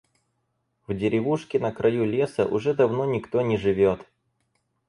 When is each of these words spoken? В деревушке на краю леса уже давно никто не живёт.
В 0.87 0.95
деревушке 0.95 1.59
на 1.59 1.71
краю 1.71 2.05
леса 2.05 2.47
уже 2.47 2.73
давно 2.73 3.05
никто 3.05 3.43
не 3.43 3.55
живёт. 3.57 4.03